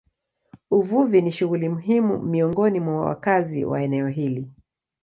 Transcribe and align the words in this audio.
Uvuvi 0.77 1.21
ni 1.21 1.31
shughuli 1.31 1.69
muhimu 1.69 2.19
miongoni 2.21 2.79
mwa 2.79 3.05
wakazi 3.05 3.65
wa 3.65 3.81
eneo 3.83 4.07
hili. 4.07 4.47